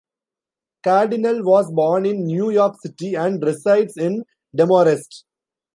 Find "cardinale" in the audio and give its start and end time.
0.83-1.43